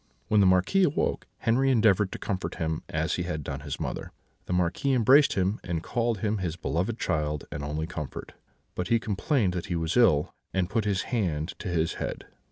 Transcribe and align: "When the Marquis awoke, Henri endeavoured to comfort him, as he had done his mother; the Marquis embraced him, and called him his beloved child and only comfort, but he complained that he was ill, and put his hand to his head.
"When 0.29 0.39
the 0.39 0.47
Marquis 0.47 0.81
awoke, 0.83 1.27
Henri 1.41 1.69
endeavoured 1.69 2.11
to 2.11 2.17
comfort 2.17 2.55
him, 2.55 2.81
as 2.89 3.17
he 3.17 3.21
had 3.21 3.43
done 3.43 3.59
his 3.59 3.79
mother; 3.79 4.11
the 4.47 4.51
Marquis 4.51 4.93
embraced 4.93 5.33
him, 5.33 5.59
and 5.63 5.83
called 5.83 6.21
him 6.21 6.39
his 6.39 6.55
beloved 6.55 6.97
child 6.97 7.45
and 7.51 7.63
only 7.63 7.85
comfort, 7.85 8.33
but 8.73 8.87
he 8.87 8.97
complained 8.99 9.53
that 9.53 9.67
he 9.67 9.75
was 9.75 9.95
ill, 9.95 10.33
and 10.55 10.71
put 10.71 10.85
his 10.85 11.03
hand 11.13 11.49
to 11.59 11.67
his 11.67 11.93
head. 12.01 12.25